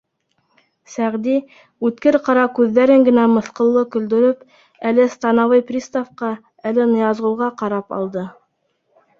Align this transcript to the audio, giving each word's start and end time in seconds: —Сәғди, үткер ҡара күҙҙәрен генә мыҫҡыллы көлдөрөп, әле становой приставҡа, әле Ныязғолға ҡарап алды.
—Сәғди, 0.93 1.33
үткер 1.89 2.17
ҡара 2.27 2.45
күҙҙәрен 2.59 3.05
генә 3.09 3.25
мыҫҡыллы 3.33 3.83
көлдөрөп, 3.97 4.41
әле 4.93 5.05
становой 5.17 5.63
приставҡа, 5.71 6.31
әле 6.71 6.89
Ныязғолға 6.95 7.53
ҡарап 7.63 7.99
алды. 8.01 8.27